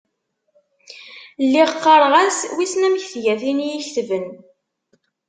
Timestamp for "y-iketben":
3.73-4.25